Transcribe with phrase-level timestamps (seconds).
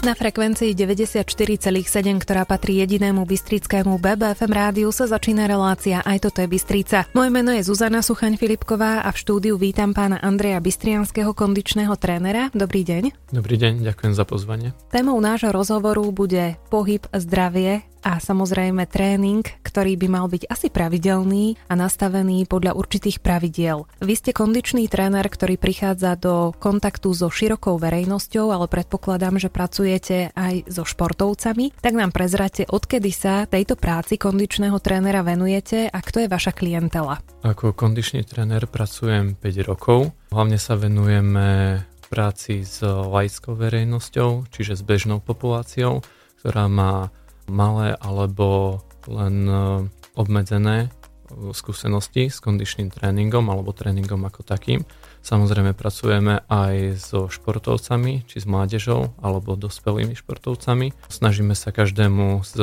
[0.00, 1.60] Na frekvencii 94,7,
[2.24, 7.04] ktorá patrí jedinému bystrickému BBFM rádiu, sa začína relácia Aj toto je Bystrica.
[7.12, 12.48] Moje meno je Zuzana Suchaň Filipková a v štúdiu vítam pána Andreja Bystrianského kondičného trénera.
[12.56, 13.28] Dobrý deň.
[13.28, 14.72] Dobrý deň, ďakujem za pozvanie.
[14.88, 21.60] Témou nášho rozhovoru bude pohyb, zdravie a samozrejme tréning, ktorý by mal byť asi pravidelný
[21.68, 23.84] a nastavený podľa určitých pravidiel.
[24.00, 29.52] Vy ste kondičný tréner, ktorý prichádza do kontaktu so širokou verejnosťou, ale predpokladám, že
[29.90, 31.74] pracujete aj so športovcami.
[31.82, 37.18] Tak nám prezrate, odkedy sa tejto práci kondičného trénera venujete a kto je vaša klientela?
[37.42, 40.14] Ako kondičný tréner pracujem 5 rokov.
[40.30, 46.06] Hlavne sa venujeme práci s laickou verejnosťou, čiže s bežnou populáciou,
[46.38, 47.10] ktorá má
[47.50, 48.78] malé alebo
[49.10, 49.54] len e,
[50.14, 50.88] obmedzené e,
[51.50, 54.86] skúsenosti s kondičným tréningom alebo tréningom ako takým.
[55.20, 60.96] Samozrejme pracujeme aj so športovcami, či s mládežou alebo dospelými športovcami.
[61.12, 62.54] Snažíme sa každému z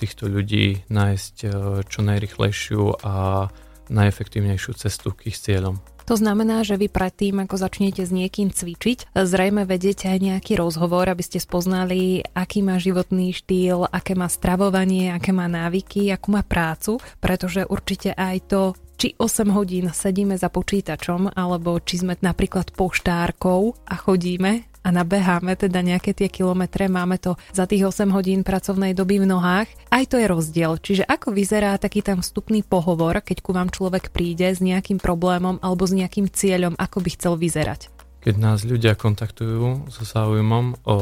[0.00, 1.48] týchto ľudí nájsť e,
[1.84, 3.48] čo najrychlejšiu a
[3.92, 5.78] najefektívnejšiu cestu k ich cieľom.
[6.06, 11.10] To znamená, že vy predtým, ako začnete s niekým cvičiť, zrejme vedete aj nejaký rozhovor,
[11.10, 16.46] aby ste spoznali, aký má životný štýl, aké má stravovanie, aké má návyky, akú má
[16.46, 18.62] prácu, pretože určite aj to,
[18.96, 25.58] či 8 hodín sedíme za počítačom, alebo či sme napríklad poštárkou a chodíme a nabeháme
[25.58, 29.68] teda nejaké tie kilometre, máme to za tých 8 hodín pracovnej doby v nohách.
[29.90, 30.78] Aj to je rozdiel.
[30.78, 35.58] Čiže ako vyzerá taký tam vstupný pohovor, keď ku vám človek príde s nejakým problémom
[35.58, 37.90] alebo s nejakým cieľom, ako by chcel vyzerať?
[38.22, 40.96] Keď nás ľudia kontaktujú so záujmom o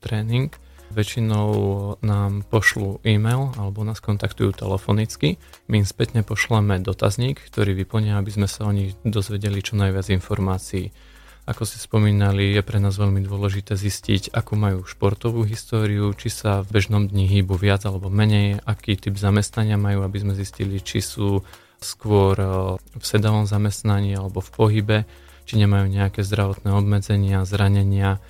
[0.00, 0.52] tréning,
[0.90, 1.48] väčšinou
[2.02, 5.38] nám pošlú e-mail alebo nás kontaktujú telefonicky.
[5.70, 10.10] My im spätne pošleme dotazník, ktorý vyplnia, aby sme sa o nich dozvedeli čo najviac
[10.10, 10.90] informácií.
[11.48, 16.62] Ako ste spomínali, je pre nás veľmi dôležité zistiť, akú majú športovú históriu, či sa
[16.62, 21.02] v bežnom dni hýbu viac alebo menej, aký typ zamestnania majú, aby sme zistili, či
[21.02, 21.42] sú
[21.80, 22.46] skôr e,
[22.78, 24.98] v sedavom zamestnaní alebo v pohybe,
[25.48, 28.22] či nemajú nejaké zdravotné obmedzenia, zranenia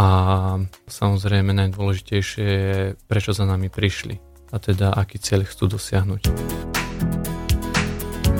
[0.00, 0.06] a
[0.88, 4.16] samozrejme najdôležitejšie je, prečo za nami prišli
[4.50, 6.22] a teda aký cieľ chcú dosiahnuť.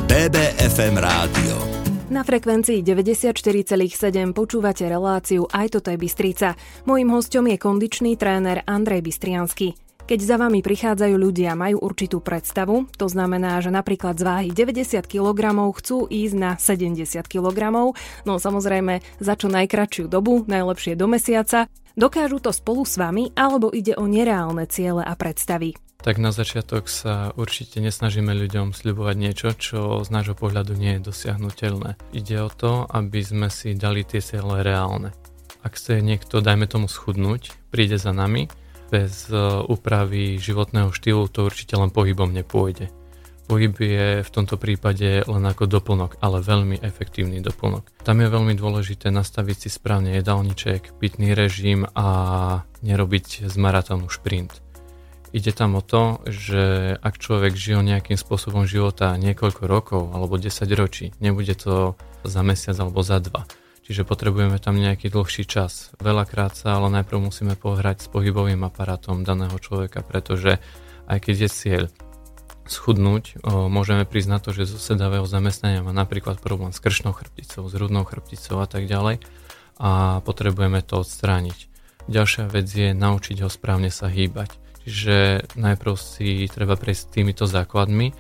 [0.09, 6.59] BBFM Rádio na frekvencii 94,7 počúvate reláciu Aj toto je Bystrica.
[6.83, 9.90] Mojím hostom je kondičný tréner Andrej Bystriansky.
[10.11, 15.07] Keď za vami prichádzajú ľudia, majú určitú predstavu, to znamená, že napríklad z váhy 90
[15.07, 17.95] kg chcú ísť na 70 kg,
[18.27, 23.71] no samozrejme za čo najkračšiu dobu, najlepšie do mesiaca, dokážu to spolu s vami alebo
[23.71, 25.79] ide o nereálne ciele a predstavy.
[26.03, 31.07] Tak na začiatok sa určite nesnažíme ľuďom sľubovať niečo, čo z nášho pohľadu nie je
[31.07, 31.95] dosiahnutelné.
[32.11, 35.15] Ide o to, aby sme si dali tie cieľe reálne.
[35.63, 38.51] Ak chce niekto, dajme tomu schudnúť, príde za nami,
[38.91, 39.39] bez e,
[39.71, 42.91] úpravy životného štýlu to určite len pohybom nepôjde.
[43.47, 48.03] Pohyb je v tomto prípade len ako doplnok, ale veľmi efektívny doplnok.
[48.07, 52.07] Tam je veľmi dôležité nastaviť si správne jedálniček, pitný režim a
[52.83, 54.63] nerobiť z maratónu šprint
[55.31, 60.67] Ide tam o to, že ak človek žil nejakým spôsobom života niekoľko rokov alebo 10
[60.75, 61.95] ročí, nebude to
[62.27, 63.47] za mesiac alebo za dva.
[63.91, 65.91] Čiže potrebujeme tam nejaký dlhší čas.
[65.99, 70.63] Veľakrát sa ale najprv musíme pohrať s pohybovým aparátom daného človeka, pretože
[71.11, 71.85] aj keď je cieľ
[72.71, 77.75] schudnúť, môžeme priznať to, že zo sedavého zamestnania má napríklad problém s kršnou chrbticou, s
[77.75, 79.19] hrudnou chrbticou a tak ďalej
[79.83, 81.67] a potrebujeme to odstrániť.
[82.07, 88.11] Ďalšia vec je naučiť ho správne sa hýbať Čiže najprv si treba prejsť týmito základmi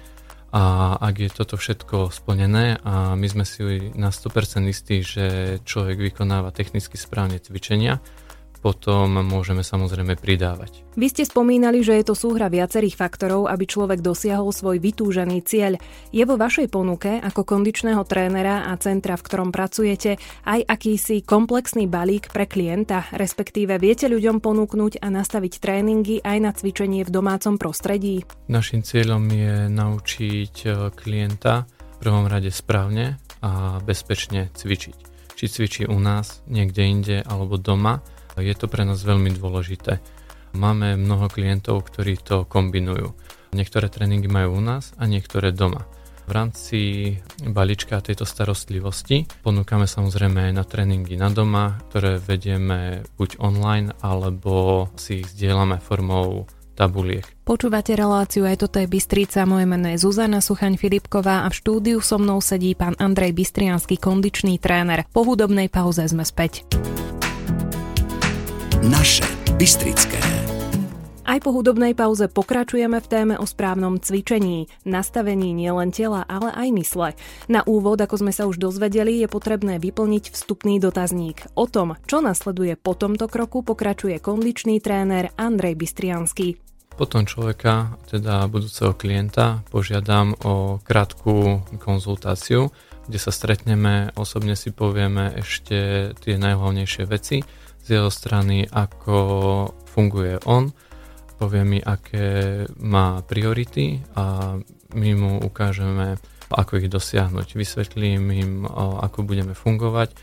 [0.50, 3.62] a ak je toto všetko splnené a my sme si
[3.94, 8.02] na 100% istí, že človek vykonáva technicky správne cvičenia,
[8.60, 10.84] potom môžeme samozrejme pridávať.
[11.00, 15.80] Vy ste spomínali, že je to súhra viacerých faktorov, aby človek dosiahol svoj vytúžený cieľ.
[16.12, 21.88] Je vo vašej ponuke ako kondičného trénera a centra, v ktorom pracujete, aj akýsi komplexný
[21.88, 27.56] balík pre klienta, respektíve viete ľuďom ponúknuť a nastaviť tréningy aj na cvičenie v domácom
[27.56, 28.28] prostredí?
[28.52, 34.96] Našim cieľom je naučiť e, klienta v prvom rade správne a bezpečne cvičiť.
[35.40, 38.04] Či cvičí u nás, niekde inde alebo doma,
[38.38, 39.98] je to pre nás veľmi dôležité.
[40.54, 43.14] Máme mnoho klientov, ktorí to kombinujú.
[43.50, 45.86] Niektoré tréningy majú u nás a niektoré doma.
[46.30, 46.78] V rámci
[47.42, 54.86] balíčka tejto starostlivosti ponúkame samozrejme aj na tréningy na doma, ktoré vedieme buď online, alebo
[54.94, 56.46] si ich zdieľame formou
[56.78, 57.26] tabuliek.
[57.42, 61.98] Počúvate reláciu aj toto je Bystrica, moje meno je Zuzana Suchaň Filipková a v štúdiu
[61.98, 65.10] so mnou sedí pán Andrej Bystriansky, kondičný tréner.
[65.10, 66.62] Po hudobnej pauze sme späť
[68.84, 69.28] naše.
[69.60, 70.16] Bystrické.
[71.28, 76.68] Aj po hudobnej pauze pokračujeme v téme o správnom cvičení, nastavení nielen tela, ale aj
[76.74, 77.08] mysle.
[77.46, 81.44] Na úvod, ako sme sa už dozvedeli, je potrebné vyplniť vstupný dotazník.
[81.54, 86.58] O tom, čo nasleduje po tomto kroku, pokračuje kondičný tréner Andrej Bystriansky.
[86.96, 92.74] Potom človeka, teda budúceho klienta, požiadam o krátku konzultáciu,
[93.06, 97.44] kde sa stretneme, osobne si povieme ešte tie najhlavnejšie veci
[97.90, 99.18] z jeho strany, ako
[99.90, 100.70] funguje on,
[101.42, 104.54] povie mi, aké má priority a
[104.94, 106.14] my mu ukážeme,
[106.54, 107.58] ako ich dosiahnuť.
[107.58, 110.14] Vysvetlím im, ako budeme fungovať,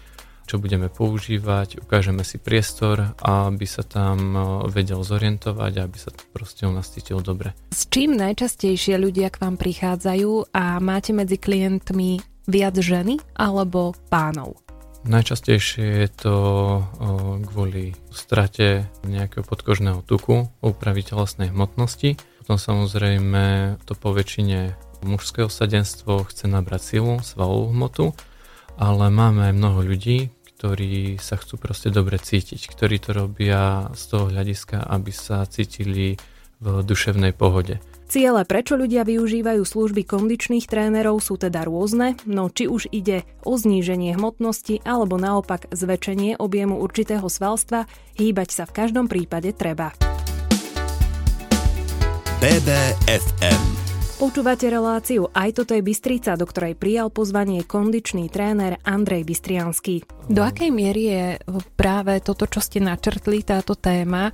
[0.48, 4.40] čo budeme používať, ukážeme si priestor, aby sa tam
[4.72, 7.52] vedel zorientovať aby sa proste u nás cítil dobre.
[7.76, 14.67] S čím najčastejšie ľudia k vám prichádzajú a máte medzi klientmi viac ženy alebo pánov?
[15.08, 16.36] Najčastejšie je to
[17.48, 22.20] kvôli strate nejakého podkožného tuku, úpravy telesnej hmotnosti.
[22.44, 24.76] Potom samozrejme to po väčšine
[25.08, 28.06] mužské osadenstvo chce nabrať silu, svalovú hmotu,
[28.76, 30.28] ale máme aj mnoho ľudí,
[30.60, 36.20] ktorí sa chcú proste dobre cítiť, ktorí to robia z toho hľadiska, aby sa cítili
[36.60, 37.80] v duševnej pohode.
[38.08, 43.60] Ciele, prečo ľudia využívajú služby kondičných trénerov sú teda rôzne, no či už ide o
[43.60, 47.84] zníženie hmotnosti alebo naopak zväčšenie objemu určitého svalstva,
[48.16, 49.92] hýbať sa v každom prípade treba.
[52.40, 53.88] BBFM
[54.18, 60.02] Počúvate reláciu Aj toto je Bystrica, do ktorej prijal pozvanie kondičný tréner Andrej Bystriansky.
[60.26, 61.24] Do akej miery je
[61.78, 64.34] práve toto, čo ste načrtli, táto téma,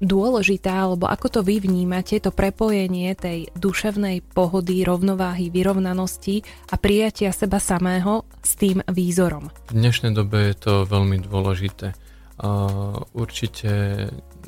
[0.00, 7.32] dôležitá, alebo ako to vy vnímate, to prepojenie tej duševnej pohody, rovnováhy, vyrovnanosti a prijatia
[7.32, 9.48] seba samého s tým výzorom?
[9.70, 11.96] V dnešnej dobe je to veľmi dôležité.
[12.36, 13.70] Uh, určite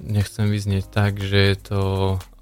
[0.05, 1.81] nechcem vyznieť tak, že je to...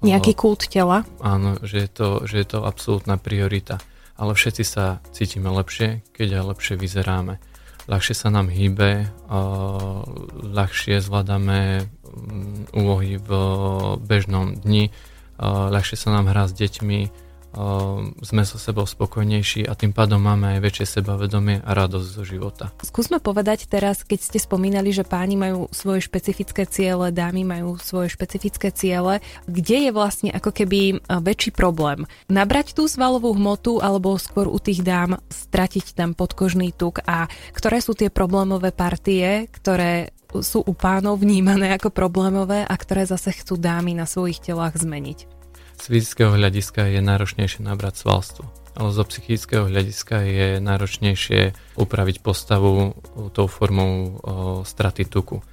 [0.03, 1.07] Nejaký kult tela?
[1.23, 3.79] Áno, že je to, že je to absolútna priorita.
[4.17, 7.37] Ale všetci sa cítime lepšie, keď aj lepšie vyzeráme
[7.87, 9.07] ľahšie sa nám hýbe,
[10.43, 13.29] ľahšie zvládame mm, úlohy v
[14.03, 14.91] bežnom dni,
[15.39, 17.26] ľahšie sa nám hrá s deťmi,
[18.21, 22.69] sme so sebou spokojnejší a tým pádom máme aj väčšie sebavedomie a radosť zo života.
[22.83, 28.13] Skúsme povedať teraz, keď ste spomínali, že páni majú svoje špecifické ciele, dámy majú svoje
[28.13, 32.05] špecifické ciele, kde je vlastne ako keby väčší problém?
[32.29, 37.81] Nabrať tú svalovú hmotu alebo skôr u tých dám stratiť ten podkožný tuk a ktoré
[37.81, 43.55] sú tie problémové partie, ktoré sú u pánov vnímané ako problémové a ktoré zase chcú
[43.55, 45.36] dámy na svojich telách zmeniť?
[45.77, 51.41] Z fyzického hľadiska je náročnejšie nabrať svalstvo, ale zo psychického hľadiska je náročnejšie
[51.77, 52.97] upraviť postavu
[53.31, 54.19] tou formou
[54.65, 55.45] straty tuku.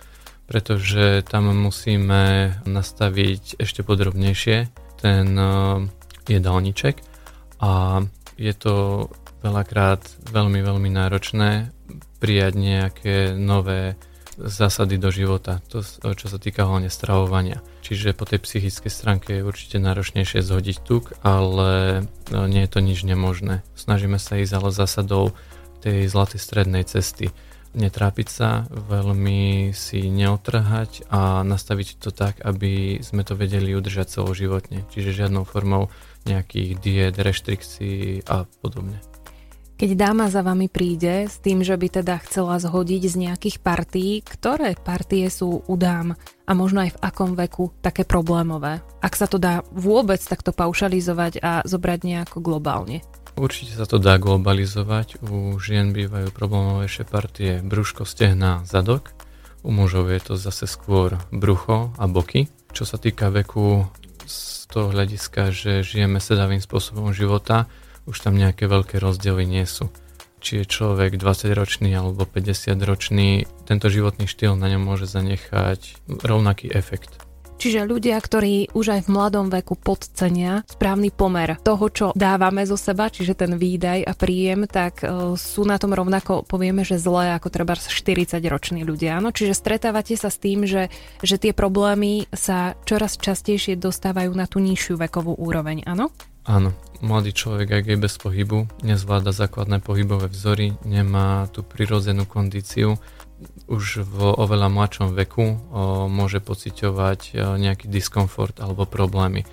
[0.44, 4.56] Pretože tam musíme nastaviť ešte podrobnejšie
[5.00, 5.26] ten
[6.28, 7.00] jedálniček
[7.60, 8.04] a
[8.36, 9.08] je to
[9.44, 10.00] veľakrát
[10.32, 11.68] veľmi, veľmi náročné
[12.20, 14.00] prijať nejaké nové
[14.36, 17.62] zásady do života, to, čo sa týka hlavne stravovania.
[17.84, 22.02] Čiže po tej psychickej stránke je určite náročnejšie zhodiť tuk, ale
[22.32, 23.62] no, nie je to nič nemožné.
[23.76, 25.36] Snažíme sa ísť ale zásadou
[25.84, 27.30] tej zlatej strednej cesty.
[27.74, 34.86] Netrápiť sa, veľmi si neotrhať a nastaviť to tak, aby sme to vedeli udržať celoživotne.
[34.94, 35.90] Čiže žiadnou formou
[36.24, 39.02] nejakých diet, reštrikcií a podobne.
[39.74, 44.22] Keď dáma za vami príde s tým, že by teda chcela zhodiť z nejakých partí,
[44.22, 46.14] ktoré partie sú u dám
[46.46, 48.86] a možno aj v akom veku také problémové?
[49.02, 53.02] Ak sa to dá vôbec takto paušalizovať a zobrať nejako globálne?
[53.34, 55.18] Určite sa to dá globalizovať.
[55.26, 59.10] U žien bývajú problémovejšie partie brúško, stehna, zadok.
[59.66, 62.46] U mužov je to zase skôr brucho a boky.
[62.70, 63.90] Čo sa týka veku
[64.22, 67.66] z toho hľadiska, že žijeme sedavým spôsobom života,
[68.04, 69.88] už tam nejaké veľké rozdiely nie sú.
[70.44, 77.24] Či je človek 20-ročný alebo 50-ročný, tento životný štýl na ňom môže zanechať rovnaký efekt.
[77.54, 82.74] Čiže ľudia, ktorí už aj v mladom veku podcenia správny pomer toho, čo dávame zo
[82.74, 87.32] seba, čiže ten výdaj a príjem, tak uh, sú na tom rovnako, povieme, že zlé
[87.38, 89.22] ako treba 40-roční ľudia.
[89.22, 89.30] Áno?
[89.30, 90.90] Čiže stretávate sa s tým, že,
[91.22, 96.10] že tie problémy sa čoraz častejšie dostávajú na tú nižšiu vekovú úroveň, áno?
[96.44, 102.96] Áno, mladý človek, ak je bez pohybu, nezvláda základné pohybové vzory, nemá tú prirodzenú kondíciu,
[103.68, 105.54] už v oveľa mladšom veku o,
[106.08, 109.44] môže pociťovať nejaký diskomfort alebo problémy,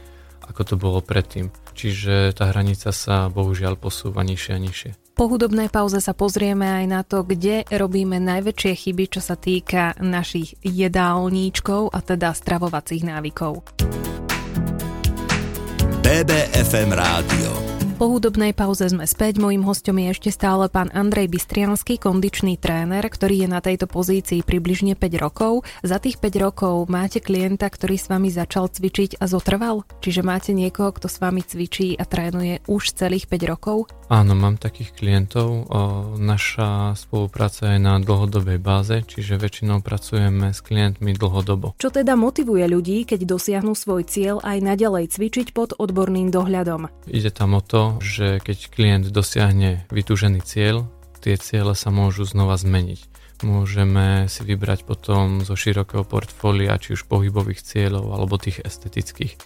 [0.47, 1.51] ako to bolo predtým.
[1.75, 4.91] Čiže tá hranica sa bohužiaľ posúva nižšie a nižšie.
[5.11, 9.93] Po hudobnej pauze sa pozrieme aj na to, kde robíme najväčšie chyby, čo sa týka
[9.99, 13.59] našich jedálníčkov a teda stravovacích návykov.
[16.11, 19.37] BBFM Rádio po hudobnej pauze sme späť.
[19.37, 24.41] Mojím hostom je ešte stále pán Andrej Bystriansky, kondičný tréner, ktorý je na tejto pozícii
[24.41, 25.61] približne 5 rokov.
[25.85, 29.85] Za tých 5 rokov máte klienta, ktorý s vami začal cvičiť a zotrval?
[30.01, 33.85] Čiže máte niekoho, kto s vami cvičí a trénuje už celých 5 rokov?
[34.11, 35.71] Áno, mám takých klientov.
[36.19, 41.79] Naša spolupráca je na dlhodobej báze, čiže väčšinou pracujeme s klientmi dlhodobo.
[41.79, 46.91] Čo teda motivuje ľudí, keď dosiahnu svoj cieľ aj naďalej cvičiť pod odborným dohľadom?
[47.07, 50.91] Ide tam o to, že keď klient dosiahne vytúžený cieľ,
[51.23, 53.07] tie ciele sa môžu znova zmeniť.
[53.47, 59.39] Môžeme si vybrať potom zo širokého portfólia, či už pohybových cieľov, alebo tých estetických.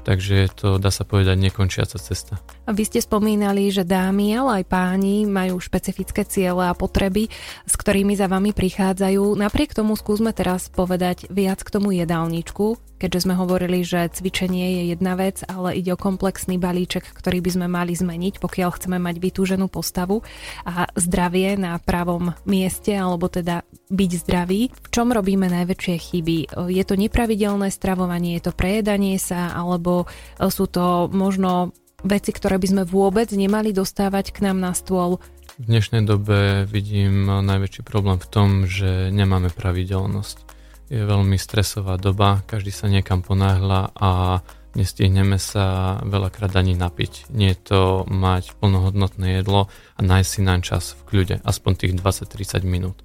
[0.00, 2.40] Takže je to, dá sa povedať, nekončiaca cesta.
[2.66, 7.28] Vy ste spomínali, že dámy, ale aj páni majú špecifické ciele a potreby,
[7.68, 9.36] s ktorými za vami prichádzajú.
[9.36, 14.82] Napriek tomu skúsme teraz povedať viac k tomu jedálničku, keďže sme hovorili, že cvičenie je
[14.92, 19.16] jedna vec, ale ide o komplexný balíček, ktorý by sme mali zmeniť, pokiaľ chceme mať
[19.16, 20.20] vytúženú postavu
[20.68, 24.68] a zdravie na pravom mieste, alebo teda byť zdravý.
[24.68, 26.38] V čom robíme najväčšie chyby?
[26.68, 30.04] Je to nepravidelné stravovanie, je to prejedanie sa, alebo
[30.36, 31.72] sú to možno
[32.04, 35.24] veci, ktoré by sme vôbec nemali dostávať k nám na stôl?
[35.60, 40.59] V dnešnej dobe vidím najväčší problém v tom, že nemáme pravidelnosť
[40.90, 44.42] je veľmi stresová doba, každý sa niekam ponáhľa a
[44.74, 47.30] nestihneme sa veľakrát ani napiť.
[47.30, 47.80] Nie je to
[48.10, 52.98] mať plnohodnotné jedlo a nájsť si na čas v kľude, aspoň tých 20-30 minút.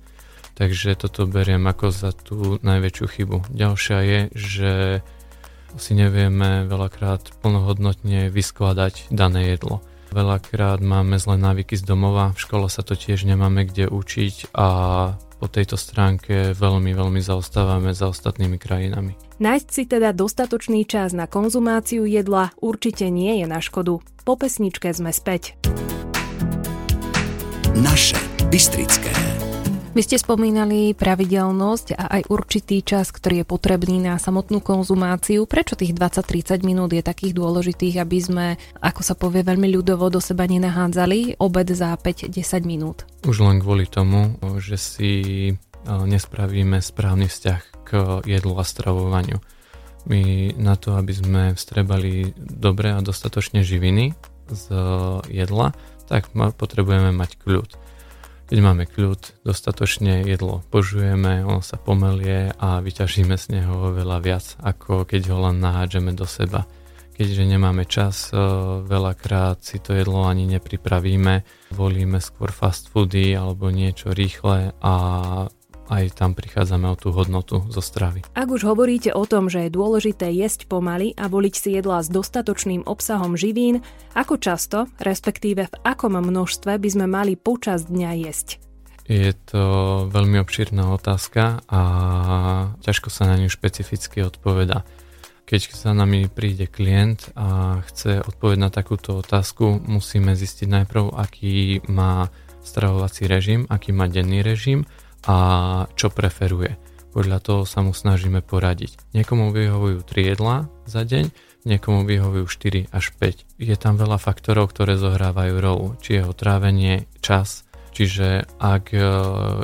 [0.55, 3.37] Takže toto beriem ako za tú najväčšiu chybu.
[3.53, 4.71] Ďalšia je, že
[5.75, 9.83] si nevieme veľakrát plnohodnotne vyskladať dané jedlo.
[10.15, 14.67] Veľakrát máme zlé návyky z domova, v škole sa to tiež nemáme kde učiť a
[15.45, 19.13] po tejto stránke veľmi, veľmi zaostávame za ostatnými krajinami.
[19.37, 24.01] Nájsť si teda dostatočný čas na konzumáciu jedla určite nie je na škodu.
[24.25, 25.53] Po pesničke sme späť.
[27.77, 28.17] Naše
[28.49, 29.44] Bystrické.
[29.95, 35.47] Vy ste spomínali pravidelnosť a aj určitý čas, ktorý je potrebný na samotnú konzumáciu.
[35.47, 38.45] Prečo tých 20-30 minút je takých dôležitých, aby sme,
[38.83, 43.07] ako sa povie veľmi ľudovo, do seba nenahádzali obed za 5-10 minút?
[43.23, 45.11] Už len kvôli tomu, že si
[45.47, 45.53] e,
[45.87, 49.39] nespravíme správny vzťah k jedlu a stravovaniu.
[50.11, 54.11] My na to, aby sme vstrebali dobre a dostatočne živiny
[54.51, 54.65] z
[55.31, 55.71] jedla,
[56.11, 57.84] tak potrebujeme mať kľud
[58.45, 64.45] keď máme kľud, dostatočne jedlo požujeme, on sa pomelie a vyťažíme z neho oveľa viac,
[64.61, 66.69] ako keď ho len nahádžeme do seba.
[67.15, 68.37] Keďže nemáme čas, eh,
[68.83, 74.93] veľakrát si to jedlo ani nepripravíme, volíme skôr fast foody alebo niečo rýchle a
[75.89, 78.25] aj tam prichádzame o tú hodnotu zo stravy.
[78.33, 82.09] Ak už hovoríte o tom, že je dôležité jesť pomaly a voliť si jedlá s
[82.09, 83.85] dostatočným obsahom živín,
[84.17, 88.61] ako často, respektíve v akom množstve by sme mali počas dňa jesť?
[89.05, 89.63] Je to
[90.09, 91.81] veľmi obšírna otázka a
[92.81, 94.81] ťažko sa na ňu špecificky odpoveda.
[95.45, 101.85] Keď za nami príde klient a chce odpovedať na takúto otázku, musíme zistiť najprv, aký
[101.85, 102.33] má
[102.65, 104.89] stravovací režim, aký má denný režim
[105.25, 105.37] a
[105.97, 106.77] čo preferuje.
[107.15, 108.99] Podľa toho sa mu snažíme poradiť.
[109.15, 111.31] Niekomu vyhovujú 3 jedlá za deň,
[111.65, 113.47] niekomu vyhovujú 4 až 5.
[113.57, 117.65] Je tam veľa faktorov, ktoré zohrávajú rolu, či jeho trávenie, čas.
[117.95, 118.99] Čiže ak e,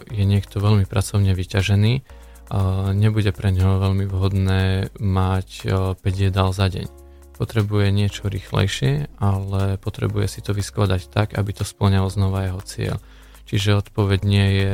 [0.07, 2.01] je niekto veľmi pracovne vyťažený, e,
[2.95, 6.87] nebude pre neho veľmi vhodné mať 5 e, jedál za deň.
[7.35, 12.97] Potrebuje niečo rýchlejšie, ale potrebuje si to vyskladať tak, aby to splňalo znova jeho cieľ.
[13.51, 14.73] Čiže odpoveď nie je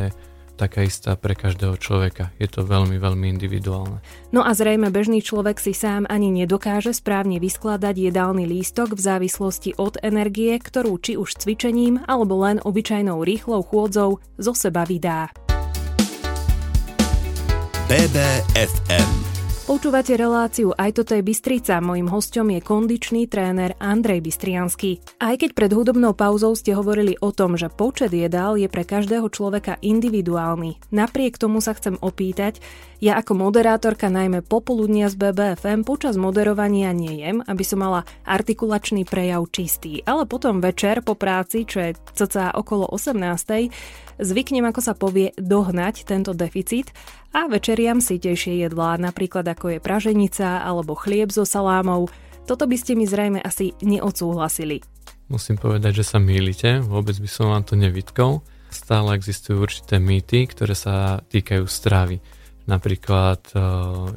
[0.57, 2.33] taká istá pre každého človeka.
[2.41, 4.01] Je to veľmi, veľmi individuálne.
[4.33, 9.77] No a zrejme bežný človek si sám ani nedokáže správne vyskladať jedálny lístok v závislosti
[9.77, 15.29] od energie, ktorú či už cvičením alebo len obyčajnou rýchlou chôdzou zo seba vydá.
[17.87, 19.26] BBFM
[19.67, 21.83] Počúvate reláciu Aj toto je Bystrica.
[21.83, 25.03] Mojím hostom je kondičný tréner Andrej Bystriansky.
[25.19, 29.27] Aj keď pred hudobnou pauzou ste hovorili o tom, že počet jedál je pre každého
[29.27, 32.63] človeka individuálny, napriek tomu sa chcem opýtať,
[33.03, 39.51] ja ako moderátorka najmä popoludnia z BBFM počas moderovania nejem, aby som mala artikulačný prejav
[39.51, 43.19] čistý, ale potom večer po práci, čo je cca okolo 18
[44.17, 46.89] zvyknem, ako sa povie, dohnať tento deficit
[47.37, 52.09] a večeriam si tejšie jedlá, napríklad ako je praženica alebo chlieb so salámou.
[52.49, 54.81] Toto by ste mi zrejme asi neodsúhlasili.
[55.29, 58.41] Musím povedať, že sa mýlite, vôbec by som vám to nevytkol.
[58.73, 62.23] Stále existujú určité mýty, ktoré sa týkajú stravy.
[62.65, 63.59] Napríklad, e,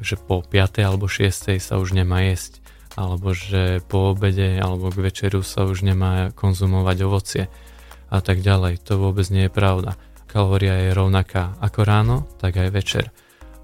[0.01, 0.81] že po 5.
[0.81, 1.61] alebo 6.
[1.61, 2.63] sa už nemá jesť,
[2.97, 7.43] alebo že po obede alebo k večeru sa už nemá konzumovať ovocie
[8.11, 8.81] a tak ďalej.
[8.89, 9.95] To vôbec nie je pravda.
[10.31, 13.11] Kalória je rovnaká ako ráno, tak aj večer.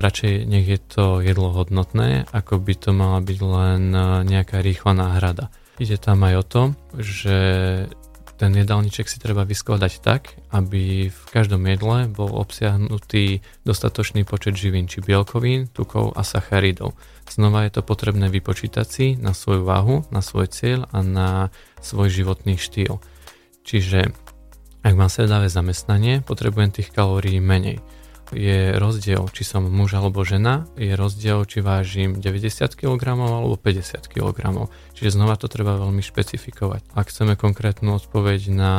[0.03, 4.91] Radšej nech je to jedlo hodnotné, ako by to mala byť len e, nejaká rýchla
[4.91, 5.47] náhrada.
[5.79, 6.63] Ide tam aj o to,
[6.99, 7.37] že
[8.35, 14.91] ten jedálniček si treba vyskladať tak, aby v každom jedle bol obsiahnutý dostatočný počet živín,
[14.91, 16.99] či bielkovín, tukov a sacharidov.
[17.31, 21.47] Znova je to potrebné vypočítať si na svoju váhu, na svoj cieľ a na
[21.79, 22.99] svoj životný štýl.
[23.63, 24.26] Čiže
[24.87, 27.83] ak mám sedavé zamestnanie, potrebujem tých kalórií menej
[28.35, 34.03] je rozdiel, či som muž alebo žena, je rozdiel, či vážim 90 kg alebo 50
[34.11, 34.67] kg.
[34.95, 36.91] Čiže znova to treba veľmi špecifikovať.
[36.97, 38.73] Ak chceme konkrétnu odpoveď na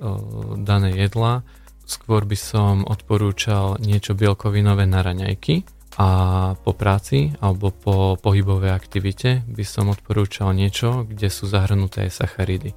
[0.00, 1.46] o, dané jedla,
[1.88, 5.64] skôr by som odporúčal niečo bielkovinové na raňajky
[6.00, 6.08] a
[6.56, 12.72] po práci alebo po pohybovej aktivite by som odporúčal niečo, kde sú zahrnuté sacharidy,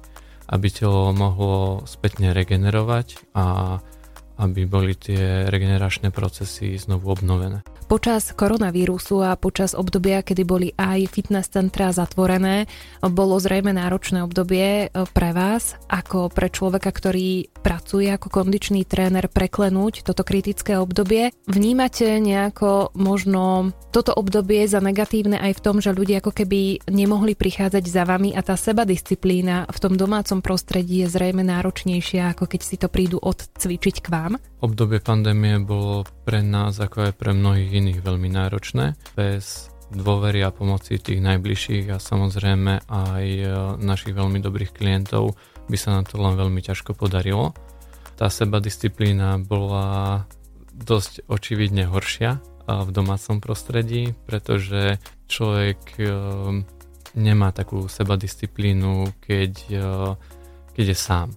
[0.46, 3.78] aby telo mohlo spätne regenerovať a
[4.36, 7.64] aby boli tie regeneračné procesy znovu obnovené.
[7.86, 12.66] Počas koronavírusu a počas obdobia, kedy boli aj fitness centra zatvorené,
[12.98, 19.30] bolo zrejme náročné obdobie e, pre vás, ako pre človeka, ktorý pracuje ako kondičný tréner,
[19.30, 21.30] preklenúť toto kritické obdobie.
[21.46, 27.38] Vnímate nejako možno toto obdobie za negatívne aj v tom, že ľudia ako keby nemohli
[27.38, 32.50] prichádzať za vami a tá seba disciplína v tom domácom prostredí je zrejme náročnejšia, ako
[32.50, 34.42] keď si to prídu odcvičiť k vám?
[34.58, 38.98] Obdobie pandémie bolo pre nás, ako aj pre mnohých iných, veľmi náročné.
[39.14, 43.46] Bez dôvery a pomoci tých najbližších a samozrejme aj e,
[43.78, 45.38] našich veľmi dobrých klientov
[45.70, 47.54] by sa nám to len veľmi ťažko podarilo.
[48.18, 50.26] Tá seba disciplína bola
[50.74, 54.98] dosť očividne horšia v domácom prostredí, pretože
[55.30, 56.06] človek e,
[57.14, 59.86] nemá takú seba disciplínu, keď, e,
[60.74, 61.28] keď je sám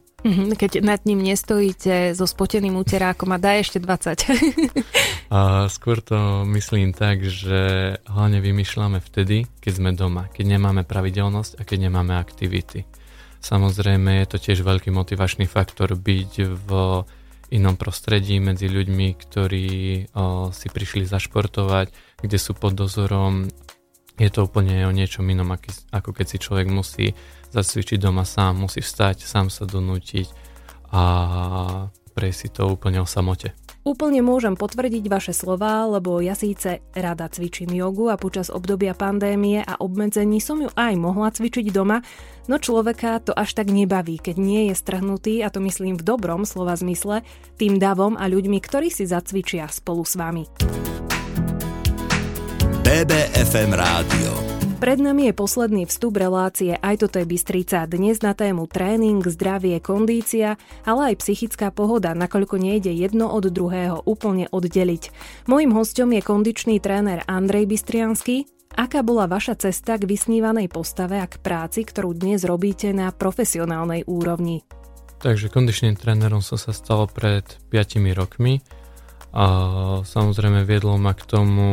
[0.60, 5.34] keď nad ním nestojíte so spoteným úterákom a daj ešte 20.
[5.36, 11.60] a skôr to myslím tak, že hlavne vymýšľame vtedy, keď sme doma, keď nemáme pravidelnosť
[11.60, 12.84] a keď nemáme aktivity.
[13.39, 16.69] Samozrejme je to tiež veľký motivačný faktor byť v
[17.49, 19.67] inom prostredí medzi ľuďmi, ktorí
[20.13, 21.89] o, si prišli zašportovať,
[22.21, 23.49] kde sú pod dozorom.
[24.19, 25.55] Je to úplne o niečom inom,
[25.95, 27.15] ako keď si človek musí
[27.55, 30.27] zacvičiť doma sám, musí vstať, sám sa donútiť
[30.91, 31.01] a
[32.12, 33.55] prejsť si to úplne o samote.
[33.88, 39.63] Úplne môžem potvrdiť vaše slova, lebo ja síce rada cvičím jogu a počas obdobia pandémie
[39.63, 42.03] a obmedzení som ju aj mohla cvičiť doma,
[42.51, 46.43] no človeka to až tak nebaví, keď nie je strhnutý, a to myslím v dobrom
[46.43, 47.23] slova zmysle,
[47.55, 50.43] tým davom a ľuďmi, ktorí si zacvičia spolu s vami.
[52.99, 54.31] BBFM Rádio
[54.83, 57.88] pred nami je posledný vstup relácie Aj toto je Bystrica.
[57.88, 64.03] Dnes na tému tréning, zdravie, kondícia, ale aj psychická pohoda, nakoľko nejde jedno od druhého
[64.03, 65.15] úplne oddeliť.
[65.47, 68.51] Mojím hostom je kondičný tréner Andrej Bystriansky.
[68.75, 74.03] Aká bola vaša cesta k vysnívanej postave a k práci, ktorú dnes robíte na profesionálnej
[74.12, 74.67] úrovni?
[75.23, 78.59] Takže kondičným trénerom som sa stal pred 5 rokmi
[79.31, 79.45] a
[80.03, 81.69] samozrejme viedlo ma k tomu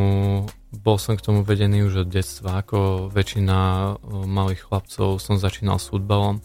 [0.80, 3.58] bol som k tomu vedený už od detstva, ako väčšina
[4.28, 6.44] malých chlapcov som začínal s futbalom,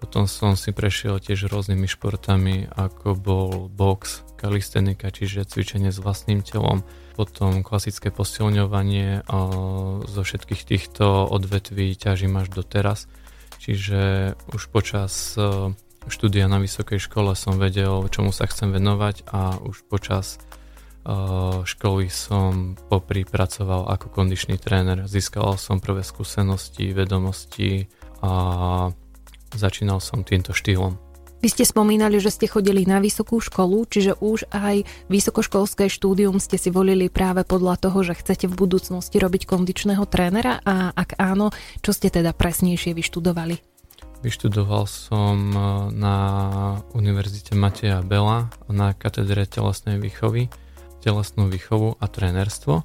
[0.00, 6.40] potom som si prešiel tiež rôznymi športami, ako bol box, kalistenika, čiže cvičenie s vlastným
[6.40, 6.80] telom,
[7.12, 9.38] potom klasické posilňovanie a
[10.08, 13.04] zo všetkých týchto odvetví ťažím až do teraz.
[13.60, 15.36] Čiže už počas
[16.08, 20.40] štúdia na vysokej škole som vedel, čomu sa chcem venovať a už počas
[21.64, 25.08] školy som popri pracoval ako kondičný tréner.
[25.08, 27.88] Získal som prvé skúsenosti, vedomosti
[28.20, 28.92] a
[29.56, 31.00] začínal som týmto štýlom.
[31.40, 36.60] Vy ste spomínali, že ste chodili na vysokú školu, čiže už aj vysokoškolské štúdium ste
[36.60, 41.48] si volili práve podľa toho, že chcete v budúcnosti robiť kondičného trénera a ak áno,
[41.80, 43.56] čo ste teda presnejšie vyštudovali?
[44.20, 45.48] Vyštudoval som
[45.96, 46.16] na
[46.92, 50.52] Univerzite Mateja Bela na katedre telesnej výchovy
[51.00, 52.84] telesnú výchovu a trénerstvo.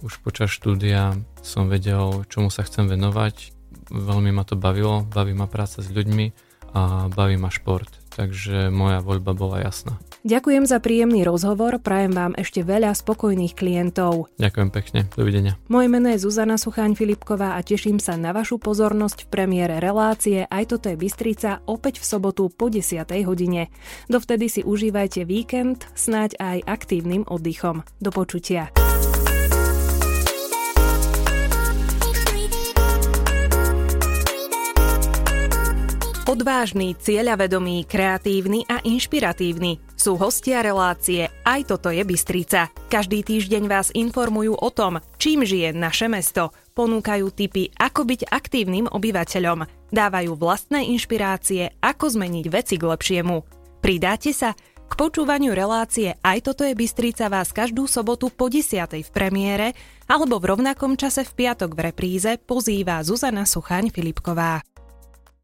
[0.00, 3.52] Už počas štúdia som vedel, čomu sa chcem venovať.
[3.92, 6.32] Veľmi ma to bavilo, baví ma práca s ľuďmi
[6.72, 7.90] a baví ma šport.
[8.10, 9.96] takže moja voľba bola jasná.
[10.20, 14.28] Ďakujem za príjemný rozhovor, prajem vám ešte veľa spokojných klientov.
[14.36, 15.56] Ďakujem pekne, dovidenia.
[15.72, 20.44] Moje meno je Zuzana Sucháň Filipková a teším sa na vašu pozornosť v premiére relácie
[20.44, 23.00] Aj toto je Bystrica opäť v sobotu po 10.
[23.24, 23.72] hodine.
[24.12, 27.80] Dovtedy si užívajte víkend, snáď aj aktívnym oddychom.
[27.96, 28.68] Do počutia.
[36.40, 42.72] Odvážny, cieľavedomý, kreatívny a inšpiratívny sú hostia relácie Aj toto je Bystrica.
[42.88, 46.56] Každý týždeň vás informujú o tom, čím žije naše mesto.
[46.72, 49.68] Ponúkajú tipy, ako byť aktívnym obyvateľom.
[49.92, 53.36] Dávajú vlastné inšpirácie, ako zmeniť veci k lepšiemu.
[53.84, 54.56] Pridáte sa?
[54.88, 58.80] K počúvaniu relácie Aj toto je Bystrica vás každú sobotu po 10.
[58.80, 59.76] v premiére
[60.08, 64.64] alebo v rovnakom čase v piatok v repríze pozýva Zuzana Suchaň Filipková.